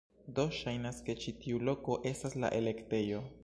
[0.37, 3.25] Do, ŝajnas ke ĉi tiu loko estas la elektejo